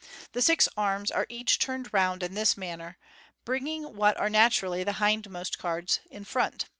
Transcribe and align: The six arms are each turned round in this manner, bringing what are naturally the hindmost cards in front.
The 0.31 0.41
six 0.41 0.67
arms 0.75 1.11
are 1.11 1.27
each 1.29 1.59
turned 1.59 1.93
round 1.93 2.23
in 2.23 2.33
this 2.33 2.57
manner, 2.57 2.97
bringing 3.45 3.95
what 3.95 4.17
are 4.19 4.31
naturally 4.31 4.83
the 4.83 4.93
hindmost 4.97 5.59
cards 5.59 5.99
in 6.09 6.25
front. 6.25 6.65